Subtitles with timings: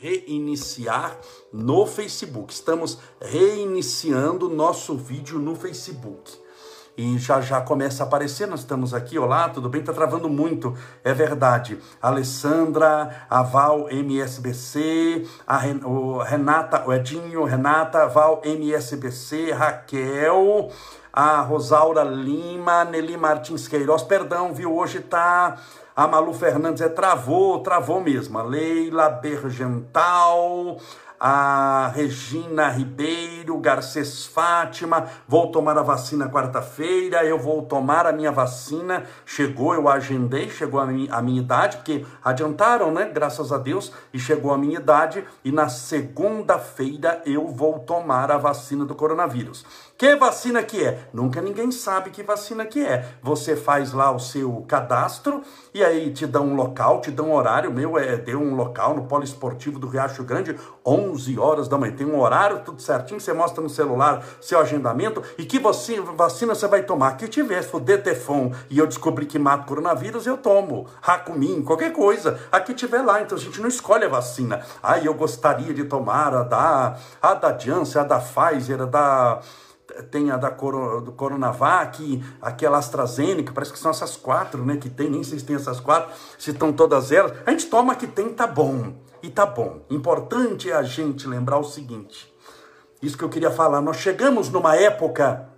[0.00, 1.16] reiniciar
[1.52, 2.52] no Facebook.
[2.52, 6.38] Estamos reiniciando nosso vídeo no Facebook.
[6.96, 9.82] E já já começa a aparecer, nós estamos aqui, olá, tudo bem?
[9.82, 11.78] Tá travando muito, é verdade.
[12.02, 20.70] Alessandra, a Val MSBC, a Ren, o Renata, o Edinho, Renata, Val MSBC, Raquel,
[21.12, 24.74] a Rosaura Lima, Nelly Martins Queiroz, perdão, viu?
[24.74, 25.56] Hoje tá
[25.94, 28.38] a Malu Fernandes é travou, travou mesmo.
[28.38, 30.78] A Leila Bergental,
[31.20, 38.32] a Regina Ribeiro, Garcês Fátima, vou tomar a vacina quarta-feira, eu vou tomar a minha
[38.32, 43.92] vacina, chegou, eu agendei, chegou a a minha idade, porque adiantaram, né, graças a Deus,
[44.14, 49.66] e chegou a minha idade, e na segunda-feira eu vou tomar a vacina do coronavírus.
[50.00, 50.98] Que vacina que é?
[51.12, 53.06] Nunca ninguém sabe que vacina que é.
[53.22, 55.42] Você faz lá o seu cadastro
[55.74, 57.70] e aí te dá um local, te dá um horário.
[57.70, 61.94] Meu é deu um local no Polo Esportivo do Riacho Grande, 11 horas da manhã.
[61.94, 63.20] Tem um horário, tudo certinho.
[63.20, 67.18] Você mostra no celular seu agendamento e que vacina, vacina você vai tomar.
[67.18, 70.86] Que tiver, se for Detefon e eu descobri que mata coronavírus, eu tomo.
[71.02, 72.40] Racumim, qualquer coisa.
[72.50, 73.20] Aqui tiver lá.
[73.20, 74.64] Então a gente não escolhe a vacina.
[74.82, 79.40] Ah, eu gostaria de tomar a da, a da Janssen, a da Pfizer, a da
[80.10, 84.88] tem a da Coro, do Coronavac, aquela AstraZeneca, parece que são essas quatro, né, que
[84.88, 87.32] tem, nem sei se tem essas quatro, se estão todas elas.
[87.46, 88.94] A gente toma que tem, tá bom.
[89.22, 89.82] E tá bom.
[89.90, 92.32] Importante é a gente lembrar o seguinte,
[93.02, 95.48] isso que eu queria falar, nós chegamos numa época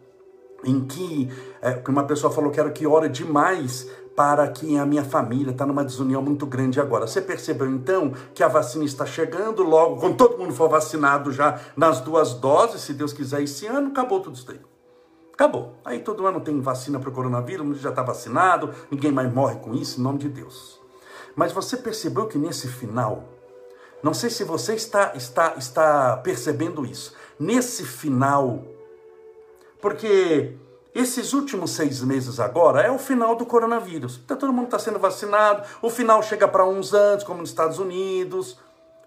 [0.64, 1.28] em que,
[1.60, 5.64] é, uma pessoa falou que era que ora demais para que a minha família está
[5.64, 7.06] numa desunião muito grande agora.
[7.06, 11.58] Você percebeu então que a vacina está chegando logo, quando todo mundo for vacinado já
[11.76, 14.60] nas duas doses, se Deus quiser, esse ano, acabou tudo isso aí.
[15.32, 15.74] Acabou.
[15.84, 19.74] Aí todo ano tem vacina para o coronavírus, já está vacinado, ninguém mais morre com
[19.74, 20.80] isso, em nome de Deus.
[21.34, 23.24] Mas você percebeu que nesse final,
[24.02, 28.62] não sei se você está, está, está percebendo isso, nesse final,
[29.80, 30.54] porque
[30.94, 34.20] esses últimos seis meses agora é o final do coronavírus.
[34.24, 37.78] Então, todo mundo está sendo vacinado, o final chega para uns antes, como nos Estados
[37.78, 38.58] Unidos,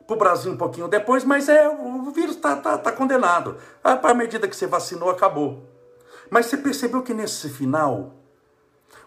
[0.08, 3.58] para o Brasil um pouquinho depois, mas é o vírus está tá, tá condenado.
[3.84, 5.64] À medida que você vacinou, acabou.
[6.30, 8.14] Mas você percebeu que nesse final,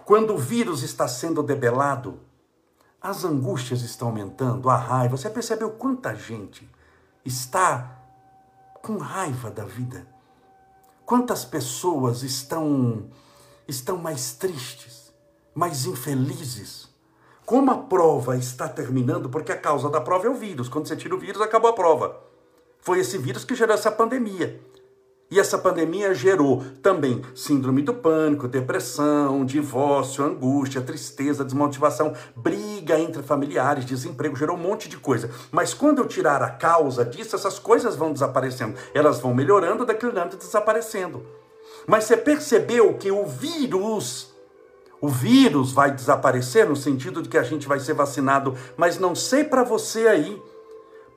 [0.04, 2.20] quando o vírus está sendo debelado,
[3.00, 5.16] as angústias estão aumentando, a raiva.
[5.16, 6.69] Você percebeu quanta gente
[7.24, 7.97] está
[8.82, 10.06] com raiva da vida?
[11.08, 13.08] Quantas pessoas estão
[13.66, 15.10] estão mais tristes,
[15.54, 16.86] mais infelizes?
[17.46, 20.68] Como a prova está terminando, porque a causa da prova é o vírus.
[20.68, 22.20] Quando você tira o vírus, acabou a prova.
[22.82, 24.60] Foi esse vírus que gerou essa pandemia.
[25.31, 33.22] E essa pandemia gerou também síndrome do pânico, depressão, divórcio, angústia, tristeza, desmotivação, briga entre
[33.22, 35.31] familiares, desemprego, gerou um monte de coisa.
[35.53, 38.78] Mas quando eu tirar a causa disso, essas coisas vão desaparecendo.
[38.94, 41.22] Elas vão melhorando, declinando e desaparecendo.
[41.87, 44.33] Mas você percebeu que o vírus,
[44.99, 49.15] o vírus vai desaparecer no sentido de que a gente vai ser vacinado, mas não
[49.15, 50.43] sei para você aí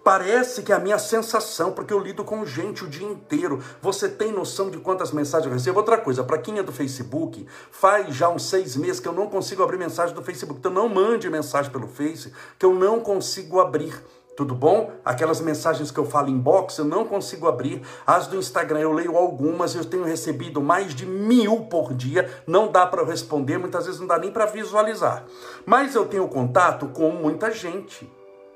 [0.04, 3.60] Parece que é a minha sensação, porque eu lido com gente o dia inteiro.
[3.82, 5.78] Você tem noção de quantas mensagens eu recebo?
[5.78, 9.28] Outra coisa, para quem é do Facebook, faz já uns seis meses que eu não
[9.28, 10.60] consigo abrir mensagem do Facebook.
[10.60, 13.94] Então não mande mensagem pelo Face, que eu não consigo abrir.
[14.36, 14.92] Tudo bom?
[15.06, 17.84] Aquelas mensagens que eu falo em box, eu não consigo abrir.
[18.08, 22.28] As do Instagram eu leio algumas, eu tenho recebido mais de mil por dia.
[22.48, 25.26] Não dá para responder, muitas vezes não dá nem para visualizar.
[25.64, 28.12] Mas eu tenho contato com muita gente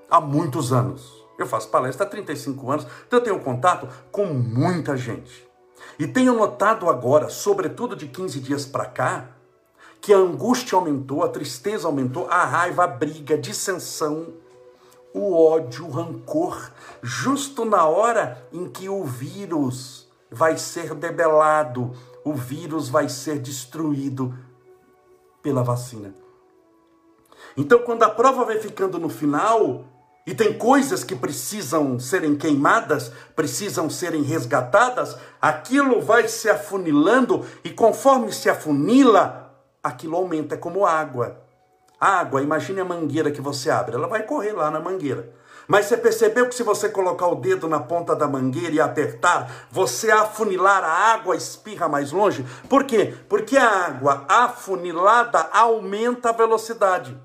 [0.09, 1.24] há muitos anos.
[1.37, 5.45] Eu faço palestra há 35 anos, então eu tenho contato com muita gente.
[5.99, 9.29] E tenho notado agora, sobretudo de 15 dias para cá,
[10.01, 14.33] que a angústia aumentou, a tristeza aumentou, a raiva, a briga, a dissensão,
[15.13, 21.93] o ódio, o rancor, justo na hora em que o vírus vai ser debelado,
[22.23, 24.37] o vírus vai ser destruído
[25.41, 26.13] pela vacina.
[27.55, 29.85] Então, quando a prova vai ficando no final,
[30.25, 37.69] e tem coisas que precisam serem queimadas, precisam serem resgatadas, aquilo vai se afunilando e
[37.69, 41.41] conforme se afunila, aquilo aumenta, é como água.
[41.99, 45.31] Água, imagine a mangueira que você abre, ela vai correr lá na mangueira.
[45.67, 49.67] Mas você percebeu que se você colocar o dedo na ponta da mangueira e apertar,
[49.71, 52.45] você afunilar a água espirra mais longe?
[52.69, 53.15] Por quê?
[53.27, 57.17] Porque a água afunilada aumenta a velocidade.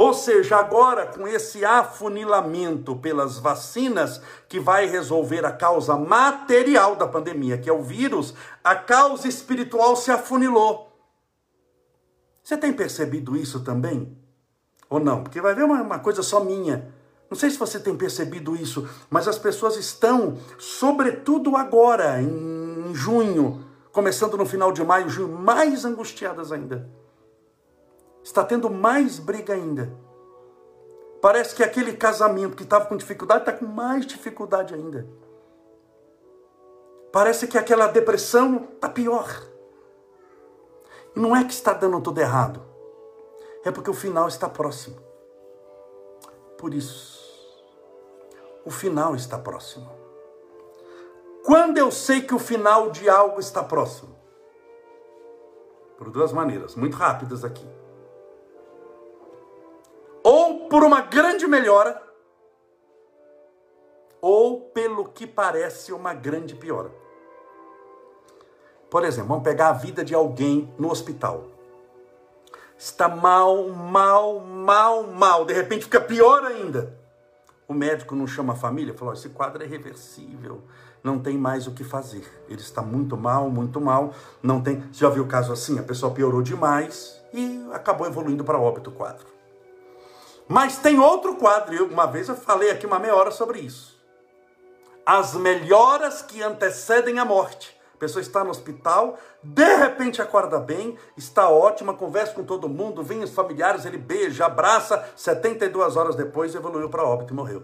[0.00, 4.18] Ou seja, agora com esse afunilamento pelas vacinas,
[4.48, 8.32] que vai resolver a causa material da pandemia, que é o vírus,
[8.64, 10.90] a causa espiritual se afunilou.
[12.42, 14.16] Você tem percebido isso também?
[14.88, 15.22] Ou não?
[15.22, 16.90] Porque vai ver uma, uma coisa só minha.
[17.28, 23.66] Não sei se você tem percebido isso, mas as pessoas estão, sobretudo agora, em junho,
[23.92, 26.88] começando no final de maio, junho, mais angustiadas ainda.
[28.22, 29.92] Está tendo mais briga ainda.
[31.20, 35.06] Parece que aquele casamento que estava com dificuldade está com mais dificuldade ainda.
[37.12, 39.28] Parece que aquela depressão está pior.
[41.14, 42.62] E não é que está dando tudo errado,
[43.64, 44.96] é porque o final está próximo.
[46.56, 47.20] Por isso,
[48.64, 49.90] o final está próximo.
[51.44, 54.16] Quando eu sei que o final de algo está próximo?
[55.98, 57.66] Por duas maneiras, muito rápidas aqui.
[60.70, 62.00] Por uma grande melhora,
[64.20, 66.92] ou pelo que parece uma grande piora.
[68.88, 71.44] Por exemplo, vamos pegar a vida de alguém no hospital.
[72.78, 75.44] Está mal, mal, mal, mal.
[75.44, 76.96] De repente fica pior ainda.
[77.66, 80.62] O médico não chama a família, falou: esse quadro é irreversível,
[81.02, 82.24] não tem mais o que fazer.
[82.48, 84.80] Ele está muito mal, muito mal, não tem.
[84.92, 85.80] Você já viu o caso assim?
[85.80, 89.39] A pessoa piorou demais e acabou evoluindo para óbito o quadro.
[90.50, 93.96] Mas tem outro quadro, eu, uma vez eu falei aqui uma meia hora sobre isso.
[95.06, 101.50] As melhoras que antecedem a morte pessoa está no hospital, de repente acorda bem, está
[101.50, 106.88] ótima, conversa com todo mundo, vem os familiares, ele beija, abraça, 72 horas depois evoluiu
[106.88, 107.62] para óbito e morreu.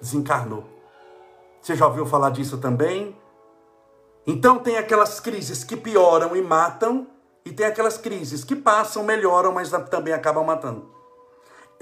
[0.00, 0.64] Desencarnou.
[1.62, 3.16] Você já ouviu falar disso também?
[4.26, 7.06] Então tem aquelas crises que pioram e matam,
[7.44, 10.93] e tem aquelas crises que passam, melhoram, mas também acabam matando.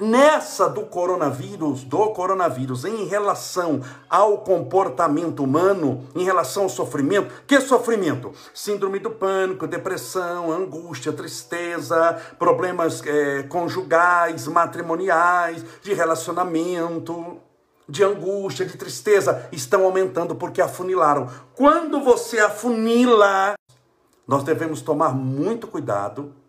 [0.00, 7.60] Nessa do coronavírus, do coronavírus, em relação ao comportamento humano, em relação ao sofrimento, que
[7.60, 8.32] sofrimento?
[8.54, 17.36] Síndrome do pânico, depressão, angústia, tristeza, problemas é, conjugais, matrimoniais, de relacionamento,
[17.88, 21.28] de angústia, de tristeza, estão aumentando porque afunilaram.
[21.54, 23.54] Quando você afunila,
[24.26, 26.41] nós devemos tomar muito cuidado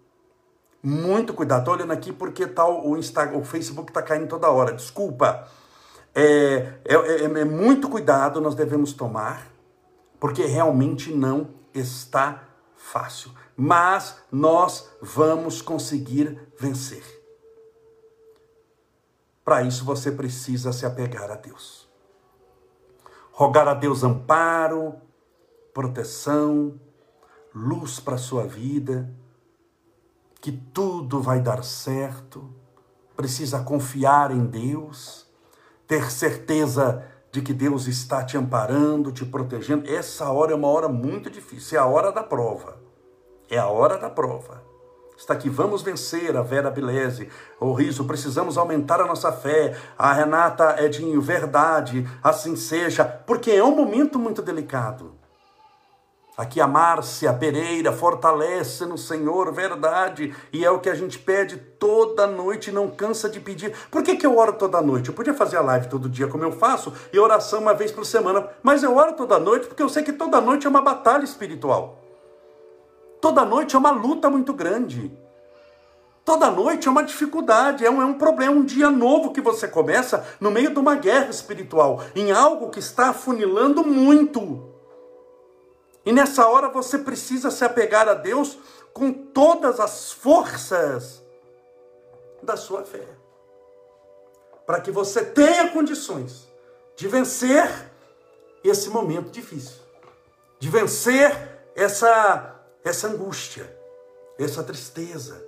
[0.84, 1.60] muito cuidado.
[1.60, 4.74] Estou olhando aqui porque tal o Instagram, o Facebook está caindo toda hora.
[4.74, 5.48] Desculpa.
[6.14, 9.48] É, é, é, é muito cuidado nós devemos tomar,
[10.20, 12.44] porque realmente não está
[12.76, 13.32] fácil.
[13.56, 17.04] Mas nós vamos conseguir vencer.
[19.46, 21.90] Para isso você precisa se apegar a Deus.
[23.32, 24.96] Rogar a Deus amparo,
[25.74, 26.80] proteção,
[27.54, 29.23] luz para sua vida
[30.44, 32.54] que tudo vai dar certo,
[33.16, 35.26] precisa confiar em Deus,
[35.88, 37.02] ter certeza
[37.32, 39.90] de que Deus está te amparando, te protegendo.
[39.90, 42.78] Essa hora é uma hora muito difícil, é a hora da prova.
[43.50, 44.62] É a hora da prova.
[45.18, 49.78] Está aqui, vamos vencer a Vera Bilese, o Riso, precisamos aumentar a nossa fé.
[49.98, 55.23] A Renata Edinho, verdade, assim seja, porque é um momento muito delicado.
[56.36, 60.36] Aqui a Márcia Pereira fortalece no Senhor, verdade.
[60.52, 63.72] E é o que a gente pede toda noite, não cansa de pedir.
[63.92, 65.10] Por que, que eu oro toda noite?
[65.10, 68.04] Eu podia fazer a live todo dia, como eu faço, e oração uma vez por
[68.04, 68.50] semana.
[68.64, 72.00] Mas eu oro toda noite porque eu sei que toda noite é uma batalha espiritual.
[73.22, 75.16] Toda noite é uma luta muito grande.
[76.26, 79.42] Toda noite é uma dificuldade, é um, é um problema, é um dia novo que
[79.42, 84.73] você começa no meio de uma guerra espiritual, em algo que está afunilando muito.
[86.06, 88.58] E nessa hora você precisa se apegar a Deus
[88.94, 91.24] com todas as forças
[92.42, 93.08] da sua fé.
[94.66, 96.48] Para que você tenha condições
[96.96, 97.92] de vencer
[98.64, 99.82] esse momento difícil,
[100.60, 103.78] de vencer essa, essa angústia,
[104.38, 105.46] essa tristeza,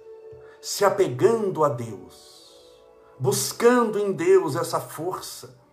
[0.62, 2.74] se apegando a Deus,
[3.20, 5.64] buscando em Deus essa força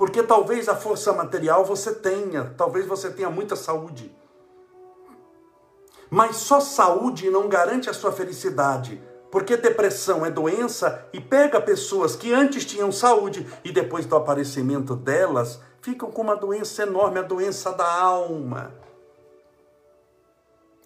[0.00, 4.10] porque talvez a força material você tenha, talvez você tenha muita saúde.
[6.08, 8.98] Mas só saúde não garante a sua felicidade.
[9.30, 14.96] Porque depressão é doença e pega pessoas que antes tinham saúde e depois do aparecimento
[14.96, 18.72] delas ficam com uma doença enorme, a doença da alma.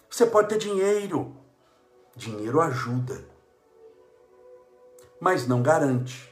[0.09, 1.33] Você pode ter dinheiro,
[2.17, 3.23] dinheiro ajuda,
[5.21, 6.29] mas não garante.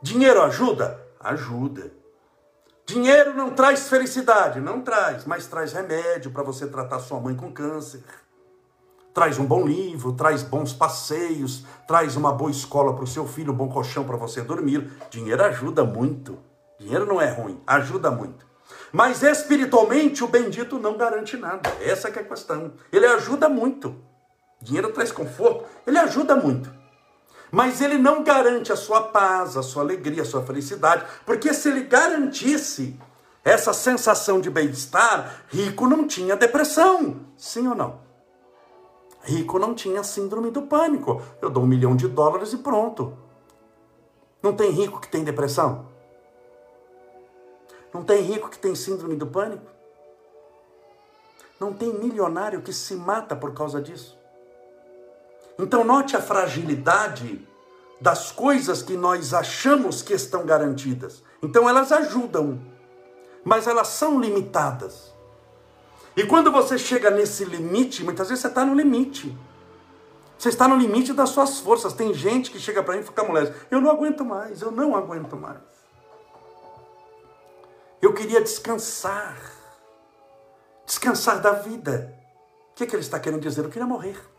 [0.00, 1.06] Dinheiro ajuda?
[1.20, 2.05] Ajuda.
[2.86, 7.52] Dinheiro não traz felicidade, não traz, mas traz remédio para você tratar sua mãe com
[7.52, 8.00] câncer.
[9.12, 13.52] Traz um bom livro, traz bons passeios, traz uma boa escola para o seu filho,
[13.52, 14.88] um bom colchão para você dormir.
[15.10, 16.38] Dinheiro ajuda muito.
[16.78, 18.46] Dinheiro não é ruim, ajuda muito.
[18.92, 21.68] Mas espiritualmente o bendito não garante nada.
[21.80, 22.74] Essa é a questão.
[22.92, 23.96] Ele ajuda muito.
[24.62, 26.72] Dinheiro traz conforto, ele ajuda muito.
[27.50, 31.68] Mas ele não garante a sua paz, a sua alegria, a sua felicidade, porque se
[31.68, 32.98] ele garantisse
[33.44, 37.20] essa sensação de bem-estar, rico não tinha depressão.
[37.36, 38.00] Sim ou não?
[39.22, 41.22] Rico não tinha síndrome do pânico.
[41.40, 43.16] Eu dou um milhão de dólares e pronto.
[44.42, 45.86] Não tem rico que tem depressão?
[47.92, 49.66] Não tem rico que tem síndrome do pânico?
[51.58, 54.15] Não tem milionário que se mata por causa disso?
[55.58, 57.46] Então, note a fragilidade
[58.00, 61.22] das coisas que nós achamos que estão garantidas.
[61.42, 62.60] Então, elas ajudam,
[63.44, 65.14] mas elas são limitadas.
[66.14, 69.36] E quando você chega nesse limite, muitas vezes você está no limite.
[70.38, 71.94] Você está no limite das suas forças.
[71.94, 73.54] Tem gente que chega para mim e fica moleque.
[73.70, 75.58] Eu não aguento mais, eu não aguento mais.
[78.00, 79.36] Eu queria descansar.
[80.84, 82.14] Descansar da vida.
[82.72, 83.64] O que, é que ele está querendo dizer?
[83.64, 84.35] Eu queria morrer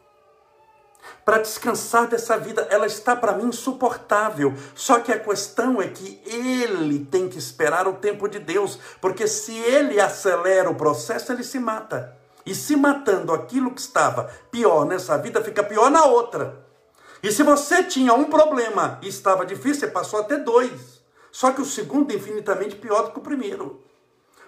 [1.24, 2.68] para descansar dessa vida.
[2.70, 4.54] Ela está para mim insuportável.
[4.76, 9.28] Só que a questão é que ele tem que esperar o tempo de Deus, porque
[9.28, 12.16] se ele acelera o processo, ele se mata.
[12.46, 16.66] E se matando aquilo que estava pior nessa vida, fica pior na outra.
[17.22, 21.02] E se você tinha um problema e estava difícil, você passou a ter dois.
[21.30, 23.84] Só que o segundo é infinitamente pior do que o primeiro.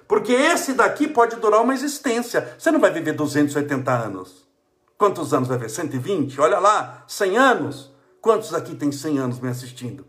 [0.08, 2.56] Porque esse daqui pode durar uma existência.
[2.58, 4.49] Você não vai viver 280 anos.
[5.00, 5.70] Quantos anos vai ver?
[5.70, 6.42] 120?
[6.42, 7.96] Olha lá, 100 anos.
[8.20, 10.06] Quantos aqui tem 100 anos me assistindo?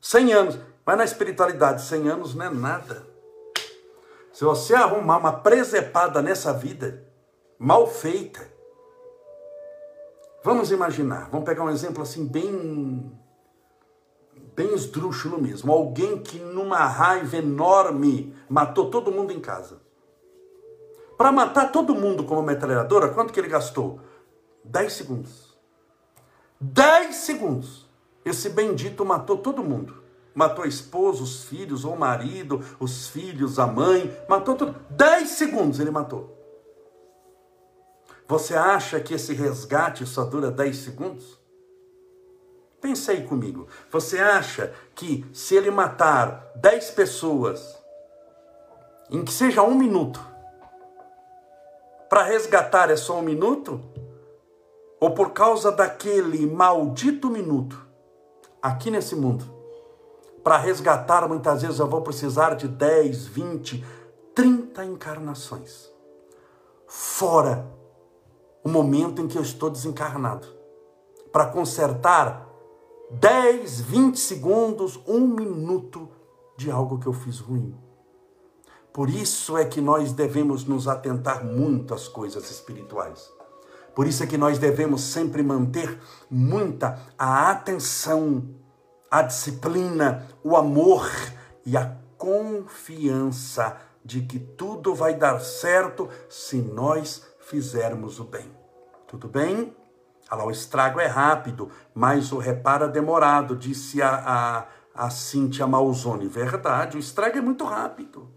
[0.00, 0.58] 100 anos.
[0.86, 3.04] Mas na espiritualidade, 100 anos não é nada.
[4.32, 7.04] Se você arrumar uma presepada nessa vida,
[7.58, 8.40] mal feita,
[10.44, 13.18] vamos imaginar, vamos pegar um exemplo assim bem
[14.54, 19.83] bem esdrúxulo mesmo, alguém que numa raiva enorme matou todo mundo em casa.
[21.16, 24.00] Para matar todo mundo com uma metralhadora, quanto que ele gastou?
[24.64, 25.56] 10 segundos.
[26.60, 27.86] 10 segundos.
[28.24, 30.02] Esse bendito matou todo mundo.
[30.34, 34.74] Matou a esposa, os filhos, o marido, os filhos, a mãe, matou tudo.
[34.90, 36.34] 10 segundos ele matou.
[38.26, 41.38] Você acha que esse resgate só dura 10 segundos?
[42.80, 43.68] Pense aí comigo.
[43.90, 47.78] Você acha que se ele matar 10 pessoas,
[49.10, 50.33] em que seja um minuto,
[52.08, 53.80] para resgatar é só um minuto?
[55.00, 57.86] Ou por causa daquele maldito minuto
[58.62, 59.44] aqui nesse mundo?
[60.42, 63.84] Para resgatar, muitas vezes eu vou precisar de 10, 20,
[64.34, 65.90] 30 encarnações.
[66.86, 67.66] Fora
[68.62, 70.46] o momento em que eu estou desencarnado.
[71.32, 72.48] Para consertar
[73.10, 76.08] 10, 20 segundos, um minuto
[76.56, 77.74] de algo que eu fiz ruim.
[78.94, 83.28] Por isso é que nós devemos nos atentar muito às coisas espirituais.
[83.92, 88.48] Por isso é que nós devemos sempre manter muita a atenção,
[89.10, 91.10] a disciplina, o amor
[91.66, 98.48] e a confiança de que tudo vai dar certo se nós fizermos o bem.
[99.08, 99.74] Tudo bem?
[100.30, 105.10] Olha lá, o estrago é rápido, mas o reparo é demorado, disse a, a, a
[105.10, 106.28] Cíntia Malzone.
[106.28, 108.33] Verdade, o estrago é muito rápido.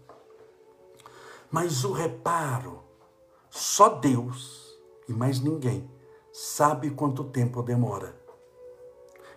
[1.50, 2.84] Mas o reparo,
[3.48, 4.78] só Deus
[5.08, 5.90] e mais ninguém
[6.32, 8.14] sabe quanto tempo demora.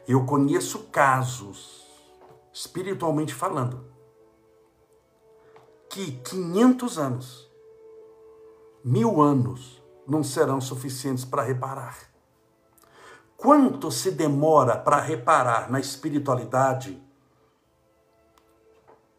[0.08, 1.88] Eu conheço casos,
[2.52, 3.86] espiritualmente falando,
[5.90, 7.52] que 500 anos,
[8.84, 12.12] mil anos, não serão suficientes para reparar.
[13.38, 17.02] Quanto se demora para reparar na espiritualidade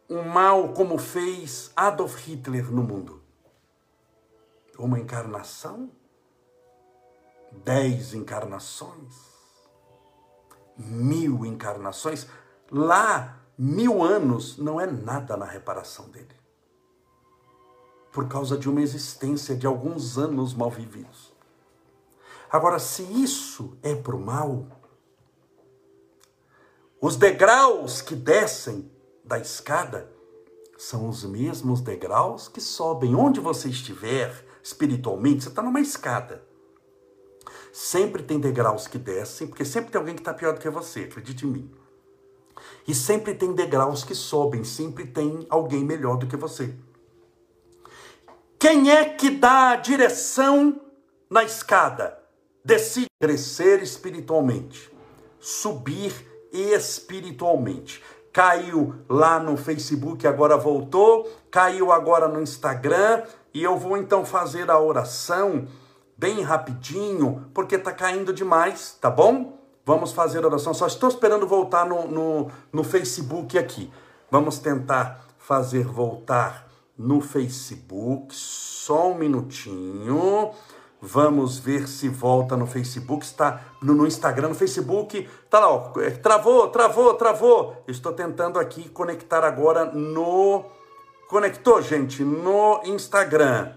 [0.09, 3.21] um mal como fez Adolf Hitler no mundo?
[4.77, 5.91] Uma encarnação?
[7.51, 9.15] Dez encarnações?
[10.77, 12.27] Mil encarnações?
[12.71, 16.35] Lá, mil anos não é nada na reparação dele.
[18.11, 21.31] Por causa de uma existência de alguns anos mal vividos.
[22.51, 24.67] Agora, se isso é para o mal,
[27.01, 28.92] os degraus que descem
[29.23, 30.11] da escada
[30.77, 33.15] são os mesmos degraus que sobem.
[33.15, 36.43] Onde você estiver espiritualmente, você está numa escada.
[37.71, 41.01] Sempre tem degraus que descem, porque sempre tem alguém que está pior do que você,
[41.01, 41.71] acredite em mim.
[42.87, 46.75] E sempre tem degraus que sobem, sempre tem alguém melhor do que você.
[48.59, 50.81] Quem é que dá a direção
[51.29, 52.17] na escada?
[52.63, 54.91] Decide crescer espiritualmente,
[55.39, 56.13] subir
[56.51, 58.01] espiritualmente
[58.33, 63.21] caiu lá no Facebook, agora voltou, caiu agora no Instagram,
[63.53, 65.67] e eu vou então fazer a oração
[66.17, 69.59] bem rapidinho, porque tá caindo demais, tá bom?
[69.85, 70.73] Vamos fazer oração.
[70.73, 73.91] Só estou esperando voltar no, no, no Facebook aqui.
[74.31, 78.33] Vamos tentar fazer voltar no Facebook.
[78.33, 80.51] Só um minutinho.
[81.05, 83.25] Vamos ver se volta no Facebook.
[83.25, 85.27] Está no, no Instagram, no Facebook.
[85.49, 85.99] Tá lá, ó.
[85.99, 87.83] É, travou, travou, travou.
[87.85, 90.63] Estou tentando aqui conectar agora no.
[91.27, 92.23] Conectou, gente?
[92.23, 93.73] No Instagram.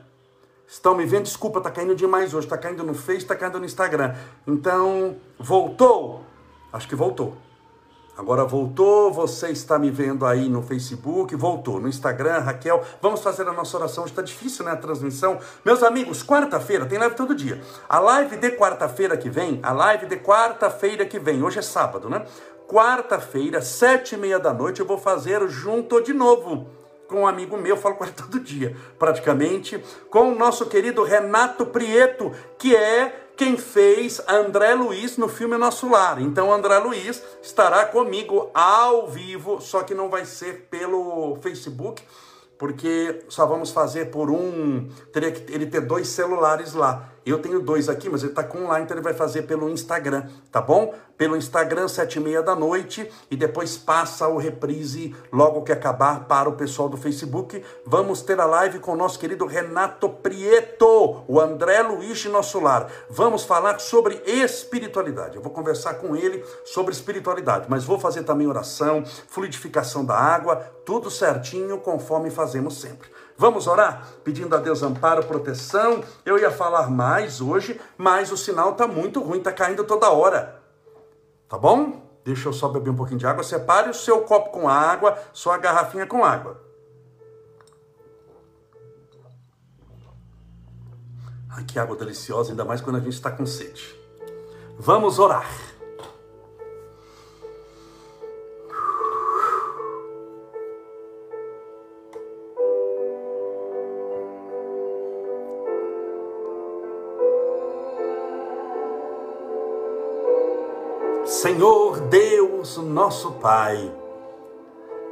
[0.68, 1.24] Estão me vendo?
[1.24, 2.46] Desculpa, tá caindo demais hoje.
[2.46, 4.14] Tá caindo no Face, tá caindo no Instagram.
[4.46, 6.22] Então, voltou?
[6.72, 7.36] Acho que voltou.
[8.16, 12.82] Agora voltou, você está me vendo aí no Facebook, voltou no Instagram, Raquel.
[13.02, 14.06] Vamos fazer a nossa oração.
[14.06, 14.70] Está difícil, né?
[14.70, 15.38] A transmissão.
[15.62, 17.60] Meus amigos, quarta-feira, tem live todo dia.
[17.86, 22.08] A live de quarta-feira que vem, a live de quarta-feira que vem, hoje é sábado,
[22.08, 22.24] né?
[22.66, 26.66] Quarta-feira, sete e meia da noite, eu vou fazer junto de novo
[27.06, 29.78] com um amigo meu, falo com ele todo dia, praticamente,
[30.10, 35.88] com o nosso querido Renato Prieto, que é quem fez André Luiz no filme Nosso
[35.88, 36.20] Lar.
[36.20, 42.02] Então André Luiz estará comigo ao vivo, só que não vai ser pelo Facebook,
[42.58, 47.12] porque só vamos fazer por um, teria que ele ter dois celulares lá.
[47.26, 49.68] Eu tenho dois aqui, mas ele está com um lá, então ele vai fazer pelo
[49.68, 50.94] Instagram, tá bom?
[51.18, 56.26] Pelo Instagram, sete e meia da noite, e depois passa o reprise logo que acabar
[56.26, 57.60] para o pessoal do Facebook.
[57.84, 62.60] Vamos ter a live com o nosso querido Renato Prieto, o André Luiz de Nosso
[62.60, 62.86] Lar.
[63.10, 65.34] Vamos falar sobre espiritualidade.
[65.34, 70.56] Eu vou conversar com ele sobre espiritualidade, mas vou fazer também oração, fluidificação da água,
[70.84, 73.10] tudo certinho, conforme fazemos sempre.
[73.38, 74.06] Vamos orar?
[74.24, 76.02] Pedindo a Deus amparo, proteção.
[76.24, 80.62] Eu ia falar mais hoje, mas o sinal está muito ruim, está caindo toda hora.
[81.48, 82.02] Tá bom?
[82.24, 83.44] Deixa eu só beber um pouquinho de água.
[83.44, 86.60] Separe o seu copo com água, sua garrafinha com água.
[91.50, 93.94] Ai, que água deliciosa, ainda mais quando a gente está com sede.
[94.78, 95.48] Vamos orar.
[111.46, 113.94] Senhor Deus, nosso Pai,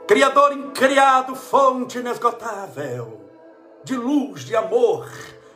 [0.04, 3.20] Criador incriado, fonte inesgotável,
[3.84, 5.08] de luz, de amor,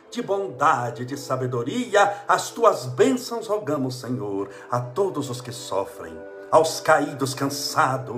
[0.09, 6.17] de bondade, de sabedoria, as tuas bênçãos rogamos, Senhor, a todos os que sofrem,
[6.49, 8.15] aos caídos cansados,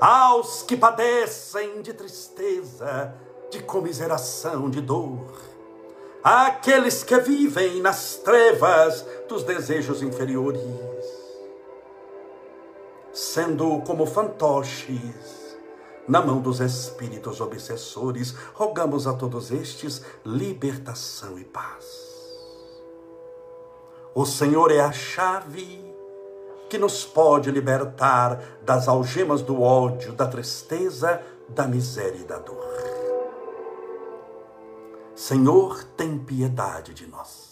[0.00, 3.12] aos que padecem de tristeza,
[3.50, 5.32] de comiseração, de dor,
[6.22, 10.85] àqueles que vivem nas trevas dos desejos inferiores
[13.16, 15.56] sendo como fantoches
[16.06, 21.86] na mão dos espíritos obsessores, rogamos a todos estes libertação e paz.
[24.14, 25.82] O Senhor é a chave
[26.68, 32.66] que nos pode libertar das algemas do ódio, da tristeza, da miséria e da dor.
[35.14, 37.45] Senhor, tem piedade de nós.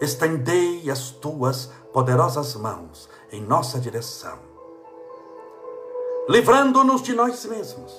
[0.00, 4.38] Estendei as tuas poderosas mãos em nossa direção,
[6.28, 7.92] livrando-nos de nós mesmos,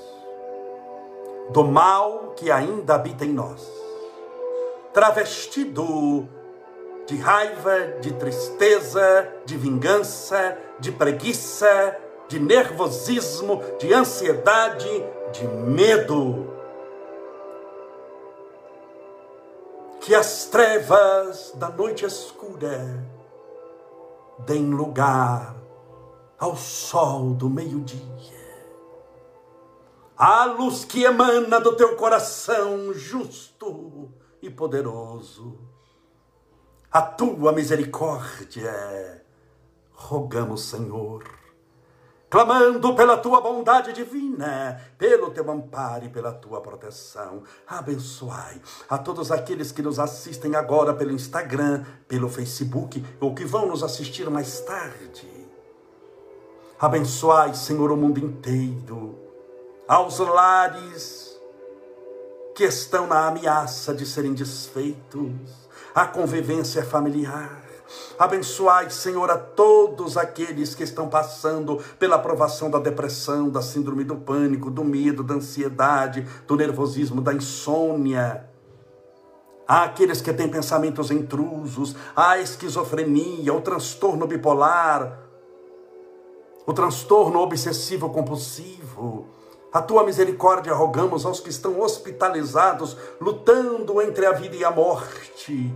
[1.51, 3.65] do mal que ainda habita em nós,
[4.93, 6.27] travestido
[7.05, 14.89] de raiva, de tristeza, de vingança, de preguiça, de nervosismo, de ansiedade,
[15.31, 16.51] de medo.
[20.05, 23.03] Que as trevas da noite escura
[24.45, 25.55] deem lugar
[26.37, 28.03] ao sol do meio-dia.
[30.15, 34.11] A luz que emana do teu coração justo
[34.43, 35.57] e poderoso.
[36.91, 39.25] A tua misericórdia,
[39.91, 41.23] rogamos, Senhor
[42.35, 47.43] clamando pela tua bondade divina, pelo teu amparo e pela tua proteção.
[47.65, 53.67] Abençoai a todos aqueles que nos assistem agora pelo Instagram, pelo Facebook ou que vão
[53.67, 55.47] nos assistir mais tarde.
[56.77, 59.17] Abençoai, Senhor, o mundo inteiro,
[59.87, 61.39] aos lares
[62.53, 67.64] que estão na ameaça de serem desfeitos, a convivência familiar
[68.17, 74.15] Abençoai, Senhor, a todos aqueles que estão passando pela provação da depressão, da síndrome do
[74.15, 78.49] pânico, do medo, da ansiedade, do nervosismo, da insônia.
[79.67, 85.19] Há aqueles que têm pensamentos intrusos, a esquizofrenia, o transtorno bipolar,
[86.65, 89.27] o transtorno obsessivo compulsivo.
[89.73, 95.73] A tua misericórdia rogamos aos que estão hospitalizados, lutando entre a vida e a morte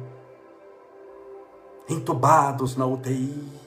[1.89, 3.60] entubados na UTI,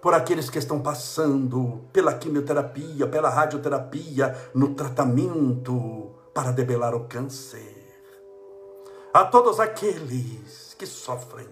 [0.00, 7.74] por aqueles que estão passando pela quimioterapia, pela radioterapia, no tratamento para debelar o câncer.
[9.12, 11.48] A todos aqueles que sofrem,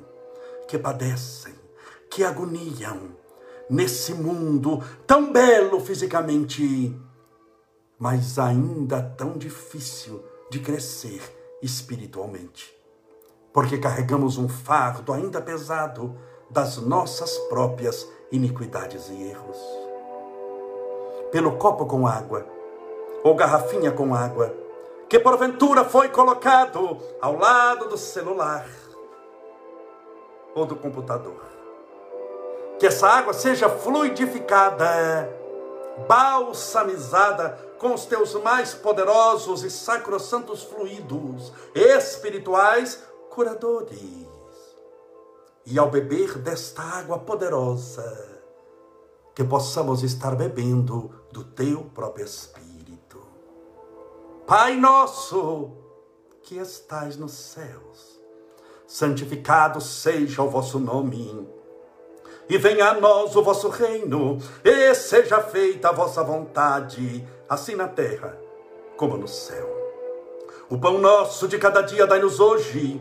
[0.69, 1.55] que padecem,
[2.09, 3.17] que agoniam
[3.69, 6.95] nesse mundo tão belo fisicamente,
[7.99, 11.23] mas ainda tão difícil de crescer
[11.63, 12.74] espiritualmente.
[13.55, 16.15] Porque carregamos um fardo ainda pesado
[16.51, 19.57] das nossas próprias iniquidades e erros.
[21.31, 22.45] Pelo copo com água,
[23.23, 24.53] ou garrafinha com água,
[25.09, 28.67] que porventura foi colocado ao lado do celular
[30.53, 31.41] ou do computador.
[32.81, 35.33] Que essa água seja fluidificada,
[36.09, 43.01] balsamizada com os teus mais poderosos e sacrossantos fluidos espirituais
[43.35, 44.29] curadores.
[45.67, 48.31] E ao beber desta água poderosa,
[49.35, 53.21] que possamos estar bebendo do teu próprio Espírito.
[54.47, 55.73] Pai nosso,
[56.43, 58.21] que estais nos céus,
[58.87, 61.49] santificado seja o vosso nome.
[62.49, 67.89] E venha a nós o vosso reino, e seja feita a vossa vontade, assim na
[67.89, 68.39] terra
[68.97, 69.75] como no céu.
[70.71, 73.01] O pão nosso de cada dia dai-nos hoje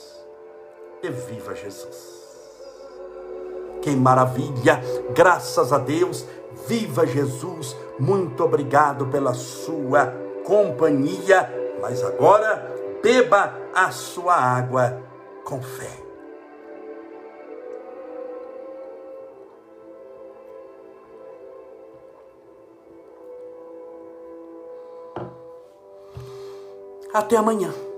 [1.03, 2.21] e viva Jesus.
[3.81, 4.81] Que maravilha!
[5.13, 6.25] Graças a Deus,
[6.67, 7.75] viva Jesus!
[7.99, 10.13] Muito obrigado pela sua
[10.45, 11.49] companhia.
[11.81, 15.01] Mas agora, beba a sua água
[15.43, 15.89] com fé.
[27.13, 27.90] Até amanhã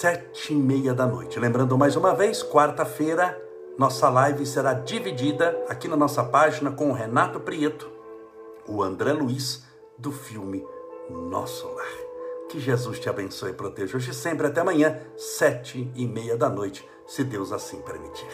[0.00, 1.38] sete e meia da noite.
[1.38, 3.38] Lembrando mais uma vez, quarta-feira,
[3.76, 7.86] nossa live será dividida aqui na nossa página com o Renato Prieto,
[8.66, 9.62] o André Luiz,
[9.98, 10.66] do filme
[11.10, 11.98] Nosso Lar.
[12.48, 14.46] Que Jesus te abençoe e proteja hoje sempre.
[14.46, 18.26] Até amanhã, sete e meia da noite, se Deus assim permitir.